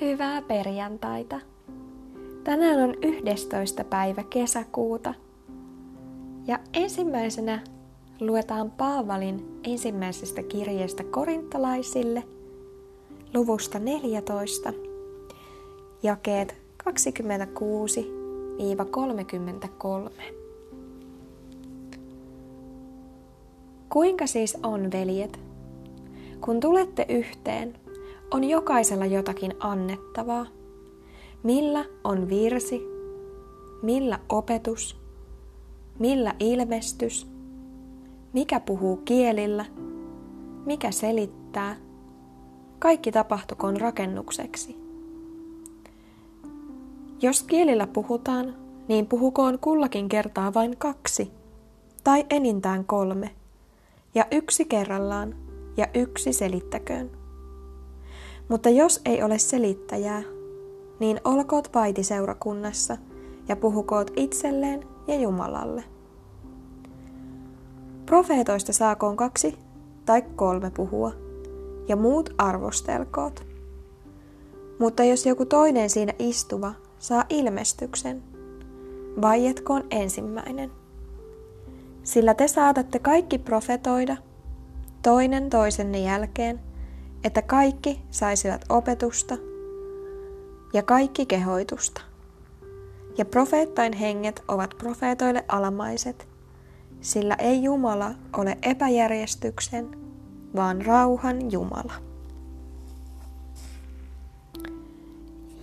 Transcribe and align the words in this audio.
Hyvää 0.00 0.42
perjantaita. 0.42 1.40
Tänään 2.44 2.80
on 2.80 2.94
11. 3.02 3.84
päivä 3.84 4.22
kesäkuuta. 4.22 5.14
Ja 6.46 6.58
ensimmäisenä 6.74 7.60
luetaan 8.20 8.70
Paavalin 8.70 9.60
ensimmäisestä 9.64 10.42
kirjeestä 10.42 11.04
korintolaisille 11.04 12.22
luvusta 13.34 13.78
14, 13.78 14.72
jakeet 16.02 16.56
26-33. 16.90 16.92
Kuinka 23.88 24.26
siis 24.26 24.58
on, 24.62 24.92
veljet? 24.92 25.40
Kun 26.40 26.60
tulette 26.60 27.06
yhteen, 27.08 27.85
on 28.30 28.44
jokaisella 28.44 29.06
jotakin 29.06 29.54
annettavaa. 29.60 30.46
Millä 31.42 31.84
on 32.04 32.28
virsi, 32.28 32.82
millä 33.82 34.18
opetus, 34.28 35.00
millä 35.98 36.34
ilmestys, 36.40 37.26
mikä 38.32 38.60
puhuu 38.60 38.96
kielillä, 38.96 39.64
mikä 40.66 40.90
selittää. 40.90 41.76
Kaikki 42.78 43.12
tapahtukoon 43.12 43.80
rakennukseksi. 43.80 44.76
Jos 47.22 47.42
kielillä 47.42 47.86
puhutaan, 47.86 48.54
niin 48.88 49.06
puhukoon 49.06 49.58
kullakin 49.58 50.08
kertaa 50.08 50.54
vain 50.54 50.76
kaksi 50.78 51.30
tai 52.04 52.26
enintään 52.30 52.84
kolme, 52.84 53.30
ja 54.14 54.26
yksi 54.30 54.64
kerrallaan 54.64 55.34
ja 55.76 55.86
yksi 55.94 56.32
selittäköön. 56.32 57.10
Mutta 58.48 58.68
jos 58.68 59.00
ei 59.04 59.22
ole 59.22 59.38
selittäjää, 59.38 60.22
niin 61.00 61.20
olkoot 61.24 61.74
vaiti 61.74 62.02
seurakunnassa 62.02 62.96
ja 63.48 63.56
puhukoot 63.56 64.10
itselleen 64.16 64.80
ja 65.06 65.14
Jumalalle. 65.14 65.84
Profeetoista 68.06 68.72
saakoon 68.72 69.16
kaksi 69.16 69.58
tai 70.06 70.22
kolme 70.36 70.70
puhua, 70.70 71.12
ja 71.88 71.96
muut 71.96 72.34
arvostelkoot. 72.38 73.46
Mutta 74.78 75.04
jos 75.04 75.26
joku 75.26 75.46
toinen 75.46 75.90
siinä 75.90 76.12
istuva 76.18 76.72
saa 76.98 77.24
ilmestyksen, 77.28 78.22
vaietkoon 79.22 79.84
ensimmäinen. 79.90 80.70
Sillä 82.02 82.34
te 82.34 82.48
saatatte 82.48 82.98
kaikki 82.98 83.38
profetoida, 83.38 84.16
toinen 85.02 85.50
toisenne 85.50 85.98
jälkeen, 85.98 86.60
että 87.26 87.42
kaikki 87.42 88.00
saisivat 88.10 88.64
opetusta 88.68 89.34
ja 90.72 90.82
kaikki 90.82 91.26
kehoitusta. 91.26 92.00
Ja 93.18 93.24
profeettain 93.24 93.92
henget 93.92 94.42
ovat 94.48 94.74
profeetoille 94.78 95.44
alamaiset, 95.48 96.28
sillä 97.00 97.34
ei 97.34 97.62
Jumala 97.62 98.14
ole 98.36 98.58
epäjärjestyksen, 98.62 99.98
vaan 100.56 100.82
rauhan 100.86 101.52
Jumala. 101.52 101.92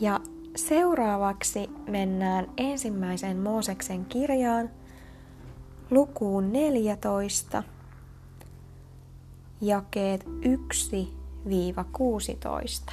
Ja 0.00 0.20
seuraavaksi 0.56 1.70
mennään 1.88 2.46
ensimmäisen 2.56 3.36
Mooseksen 3.36 4.04
kirjaan, 4.04 4.70
lukuun 5.90 6.52
14, 6.52 7.62
jakeet 9.60 10.24
1 10.42 11.15
16 11.92 12.92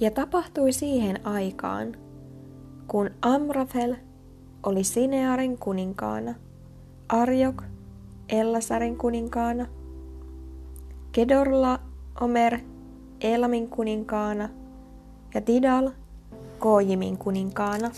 Ja 0.00 0.10
tapahtui 0.10 0.72
siihen 0.72 1.26
aikaan, 1.26 1.96
kun 2.86 3.10
Amrafel 3.22 3.96
oli 4.62 4.84
Sinearin 4.84 5.58
kuninkaana, 5.58 6.34
Arjok 7.08 7.62
Ellasarin 8.28 8.96
kuninkaana, 8.96 9.66
Kedorla 11.12 11.80
Omer 12.20 12.58
Elamin 13.20 13.68
kuninkaana 13.68 14.48
ja 15.34 15.40
Tidal 15.40 15.90
Kojimin 16.58 17.18
kuninkaana, 17.18 17.90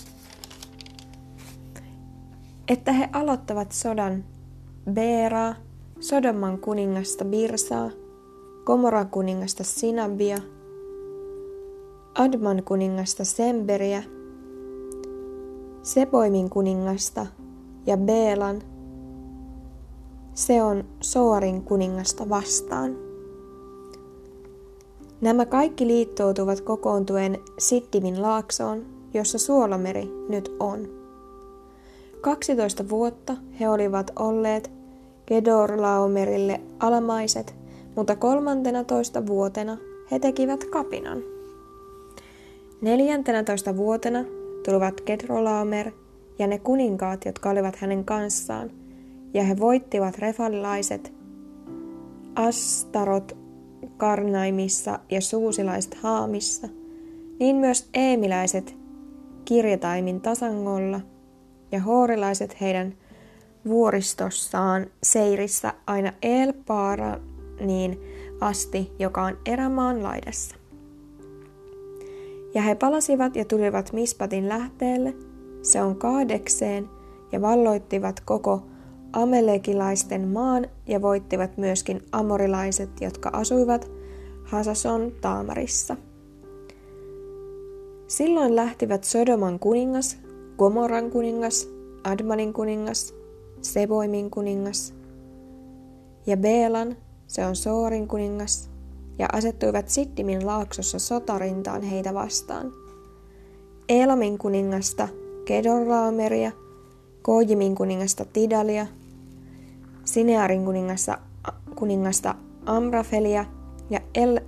että 2.68 2.92
he 2.92 3.08
aloittavat 3.12 3.72
sodan 3.72 4.24
Beeraa 4.92 5.54
Sodoman 6.00 6.58
kuningasta 6.58 7.24
Birsaa, 7.24 7.90
Komoran 8.64 9.08
kuningasta 9.08 9.64
Sinabia, 9.64 10.38
Adman 12.14 12.62
kuningasta 12.64 13.24
Semberiä, 13.24 14.02
Seboimin 15.82 16.50
kuningasta 16.50 17.26
ja 17.86 17.96
Beelan, 17.96 18.62
se 20.34 20.62
on 20.62 20.84
Soarin 21.00 21.62
kuningasta 21.62 22.28
vastaan. 22.28 22.96
Nämä 25.20 25.46
kaikki 25.46 25.86
liittoutuvat 25.86 26.60
kokoontuen 26.60 27.38
Siddimin 27.58 28.22
laaksoon, 28.22 28.86
jossa 29.14 29.38
Suolomeri 29.38 30.08
nyt 30.28 30.56
on. 30.60 30.88
12 32.20 32.88
vuotta 32.88 33.36
he 33.60 33.68
olivat 33.68 34.10
olleet 34.18 34.77
Gedorlaomerille 35.28 36.60
alamaiset, 36.80 37.54
mutta 37.96 38.16
kolmantena 38.16 38.84
toista 38.84 39.26
vuotena 39.26 39.76
he 40.10 40.18
tekivät 40.18 40.64
kapinan. 40.64 41.18
Neljäntenä 42.80 43.44
toista 43.44 43.76
vuotena 43.76 44.24
tulivat 44.64 45.00
Gedorlaomer 45.00 45.92
ja 46.38 46.46
ne 46.46 46.58
kuninkaat, 46.58 47.24
jotka 47.24 47.50
olivat 47.50 47.76
hänen 47.76 48.04
kanssaan, 48.04 48.70
ja 49.34 49.44
he 49.44 49.58
voittivat 49.58 50.18
refalilaiset 50.18 51.12
Astarot 52.34 53.36
Karnaimissa 53.96 54.98
ja 55.10 55.20
suusilaiset 55.20 55.94
Haamissa, 55.94 56.68
niin 57.40 57.56
myös 57.56 57.88
eemiläiset 57.94 58.76
kirjataimin 59.44 60.20
tasangolla 60.20 61.00
ja 61.72 61.80
hoorilaiset 61.80 62.60
heidän 62.60 62.94
vuoristossaan 63.68 64.86
seirissä 65.02 65.74
aina 65.86 66.12
El 66.22 66.52
niin 67.60 68.00
asti, 68.40 68.92
joka 68.98 69.22
on 69.22 69.38
erämaan 69.46 70.02
laidassa. 70.02 70.56
Ja 72.54 72.62
he 72.62 72.74
palasivat 72.74 73.36
ja 73.36 73.44
tulivat 73.44 73.92
Mispatin 73.92 74.48
lähteelle, 74.48 75.14
se 75.62 75.82
on 75.82 75.96
kaadekseen, 75.96 76.88
ja 77.32 77.40
valloittivat 77.40 78.20
koko 78.20 78.62
amelekilaisten 79.12 80.28
maan 80.28 80.66
ja 80.86 81.02
voittivat 81.02 81.56
myöskin 81.56 82.02
amorilaiset, 82.12 82.90
jotka 83.00 83.30
asuivat 83.32 83.90
Hasason 84.44 85.12
Taamarissa. 85.20 85.96
Silloin 88.06 88.56
lähtivät 88.56 89.04
Sodoman 89.04 89.58
kuningas, 89.58 90.18
Gomoran 90.58 91.10
kuningas, 91.10 91.68
Admanin 92.04 92.52
kuningas, 92.52 93.14
Seboimin 93.62 94.30
kuningas, 94.30 94.94
ja 96.26 96.36
Beelan, 96.36 96.96
se 97.26 97.46
on 97.46 97.56
Soorin 97.56 98.08
kuningas, 98.08 98.70
ja 99.18 99.28
asettuivat 99.32 99.88
Sittimin 99.88 100.46
laaksossa 100.46 100.98
sotarintaan 100.98 101.82
heitä 101.82 102.14
vastaan. 102.14 102.72
Elamin 103.88 104.38
kuningasta 104.38 105.08
Kedorlaameria, 105.44 106.52
Kojimin 107.22 107.74
kuningasta 107.74 108.24
Tidalia, 108.24 108.86
Sinearin 110.04 110.64
kuningasta, 110.64 111.18
kuningasta 111.74 112.34
Amrafelia 112.66 113.44
ja 113.90 114.00
El, 114.14 114.40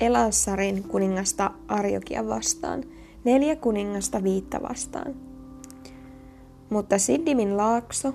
Elassarin 0.00 0.82
kuningasta 0.82 1.50
Arjokia 1.68 2.28
vastaan, 2.28 2.84
neljä 3.24 3.56
kuningasta 3.56 4.22
viitta 4.22 4.62
vastaan– 4.62 5.14
mutta 6.70 6.98
Siddimin 6.98 7.56
laakso 7.56 8.14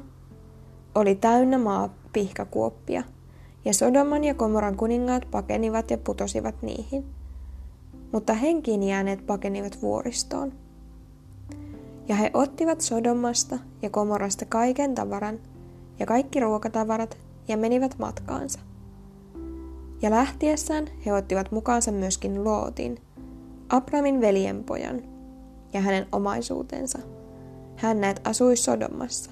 oli 0.96 1.16
täynnä 1.16 1.58
maapihkakuoppia, 1.58 3.04
ja 3.66 3.74
Sodoman 3.74 4.24
ja 4.24 4.34
Komoran 4.34 4.78
kuningaat 4.78 5.28
pakenivat 5.32 5.92
ja 5.92 5.98
putosivat 5.98 6.62
niihin. 6.62 7.06
Mutta 8.12 8.34
henkiin 8.34 8.84
jääneet 8.84 9.26
pakenivat 9.26 9.82
vuoristoon. 9.82 10.54
Ja 12.08 12.16
he 12.16 12.32
ottivat 12.34 12.82
Sodomasta 12.82 13.60
ja 13.82 13.90
Komorasta 13.90 14.46
kaiken 14.46 14.96
tavaran 14.96 15.40
ja 16.00 16.06
kaikki 16.06 16.40
ruokatavarat 16.40 17.18
ja 17.48 17.58
menivät 17.58 17.96
matkaansa. 18.00 18.60
Ja 20.02 20.10
lähtiessään 20.10 20.88
he 21.06 21.14
ottivat 21.14 21.52
mukaansa 21.52 21.92
myöskin 21.92 22.44
Lootin, 22.44 22.98
Abramin 23.70 24.22
veljenpojan, 24.22 25.02
ja 25.74 25.82
hänen 25.82 26.08
omaisuutensa– 26.12 27.00
hän 27.84 28.02
näet 28.02 28.28
asui 28.28 28.56
Sodomassa. 28.56 29.32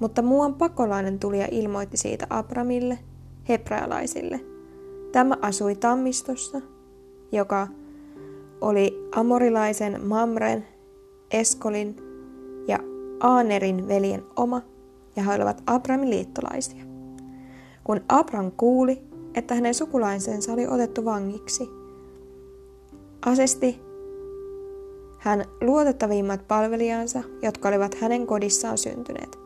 Mutta 0.00 0.22
muuan 0.22 0.54
pakolainen 0.54 1.18
tuli 1.18 1.40
ja 1.40 1.48
ilmoitti 1.50 1.96
siitä 1.96 2.26
Abramille, 2.30 2.98
hebrealaisille, 3.48 4.40
Tämä 5.12 5.36
asui 5.40 5.74
Tammistossa, 5.74 6.60
joka 7.32 7.68
oli 8.60 9.08
amorilaisen 9.14 10.06
Mamren, 10.06 10.66
Eskolin 11.30 11.96
ja 12.68 12.78
Aanerin 13.20 13.88
veljen 13.88 14.22
oma, 14.36 14.62
ja 15.16 15.22
he 15.22 15.34
olivat 15.34 15.62
Abramin 15.66 16.10
liittolaisia. 16.10 16.84
Kun 17.84 18.00
Abram 18.08 18.52
kuuli, 18.56 19.02
että 19.34 19.54
hänen 19.54 19.74
sukulaisensa 19.74 20.52
oli 20.52 20.66
otettu 20.66 21.04
vangiksi, 21.04 21.68
asesti 23.26 23.80
hän 25.22 25.44
luotettavimmat 25.60 26.48
palvelijansa, 26.48 27.22
jotka 27.42 27.68
olivat 27.68 27.94
hänen 27.94 28.26
kodissaan 28.26 28.78
syntyneet. 28.78 29.38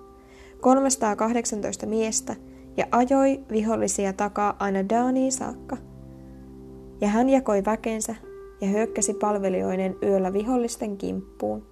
318 0.61 1.87
miestä 1.87 2.37
ja 2.77 2.87
ajoi 2.91 3.41
vihollisia 3.51 4.13
takaa 4.13 4.57
aina 4.59 4.89
Daaniin 4.89 5.33
saakka. 5.33 5.77
Ja 7.01 7.09
hän 7.09 7.29
jakoi 7.29 7.65
väkensä 7.65 8.15
ja 8.61 8.69
hyökkäsi 8.69 9.15
palvelijoiden 9.15 9.97
yöllä 10.03 10.33
vihollisten 10.33 10.97
kimppuun 10.97 11.67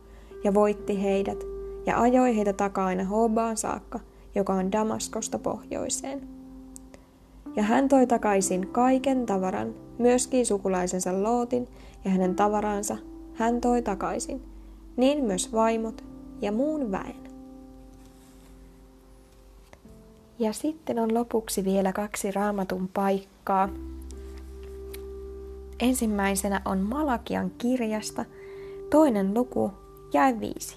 ja 0.45 0.55
voitti 0.55 1.03
heidät 1.03 1.45
ja 1.87 2.01
ajoi 2.01 2.37
heitä 2.37 2.53
takaa 2.53 2.87
aina 2.87 3.05
Hobaan 3.05 3.57
saakka, 3.57 4.01
joka 4.35 4.53
on 4.53 4.73
Damaskosta 4.73 5.39
pohjoiseen. 5.39 6.29
Ja 7.57 7.63
hän 7.63 7.89
toi 7.89 8.07
takaisin 8.07 8.69
kaiken 8.69 9.27
tavaran, 9.27 9.75
myöskin 9.99 10.47
sukulaisensa 10.47 11.23
Lootin 11.23 11.69
ja 12.05 12.11
hänen 12.11 12.35
tavaransa 12.35 12.97
hän 13.35 13.61
toi 13.61 13.83
takaisin, 13.83 14.43
niin 14.97 15.25
myös 15.25 15.53
vaimot 15.53 16.05
ja 16.41 16.53
muun 16.53 16.93
väen. 16.93 17.25
Ja 20.39 20.53
sitten 20.53 20.99
on 20.99 21.15
lopuksi 21.15 21.65
vielä 21.65 21.93
kaksi 21.93 22.31
raamatun 22.31 22.89
paikkaa. 22.95 23.69
Ensimmäisenä 25.81 26.61
on 26.65 26.79
Malakian 26.79 27.51
kirjasta, 27.59 28.25
toinen 28.91 29.35
luku, 29.35 29.71
ja 30.13 30.41
viisi. 30.41 30.77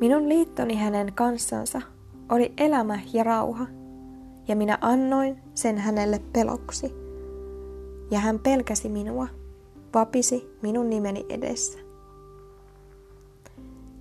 Minun 0.00 0.28
liittoni 0.28 0.74
hänen 0.74 1.12
kanssansa 1.12 1.82
oli 2.28 2.52
elämä 2.58 3.00
ja 3.12 3.24
rauha, 3.24 3.66
ja 4.48 4.56
minä 4.56 4.78
annoin 4.80 5.38
sen 5.54 5.78
hänelle 5.78 6.20
peloksi. 6.32 6.94
Ja 8.10 8.18
hän 8.18 8.38
pelkäsi 8.38 8.88
minua, 8.88 9.28
vapisi 9.94 10.56
minun 10.62 10.90
nimeni 10.90 11.26
edessä. 11.28 11.78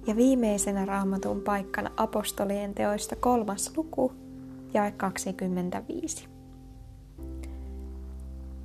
Ja 0.07 0.15
viimeisenä 0.15 0.85
raamatun 0.85 1.41
paikkana 1.41 1.91
apostolien 1.97 2.75
teoista 2.75 3.15
kolmas 3.15 3.71
luku, 3.77 4.11
jae 4.73 4.91
25. 4.91 6.27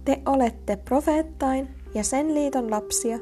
Te 0.04 0.22
olette 0.26 0.76
profeettain 0.76 1.68
ja 1.94 2.04
sen 2.04 2.34
liiton 2.34 2.70
lapsia, 2.70 3.18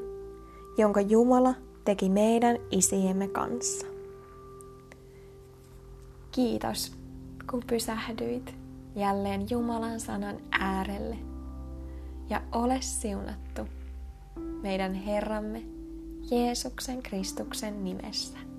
jonka 0.78 1.00
Jumala 1.00 1.54
teki 1.84 2.08
meidän 2.08 2.56
isiemme 2.70 3.28
kanssa. 3.28 3.86
Kiitos, 6.30 6.92
kun 7.50 7.62
pysähdyit 7.66 8.54
jälleen 8.94 9.50
Jumalan 9.50 10.00
sanan 10.00 10.36
äärelle. 10.50 11.16
Ja 12.30 12.40
ole 12.52 12.78
siunattu 12.80 13.62
meidän 14.62 14.94
Herramme 14.94 15.62
Jeesuksen 16.30 17.02
Kristuksen 17.02 17.84
nimessä. 17.84 18.51